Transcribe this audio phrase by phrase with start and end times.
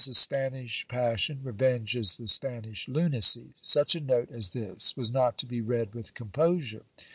[0.07, 3.51] a Spanish passion, revenge is the Spanish lunacy.
[3.53, 6.81] Such a note as th:s was not to be read with composure.